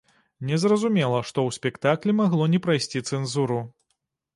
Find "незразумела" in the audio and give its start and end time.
0.51-1.21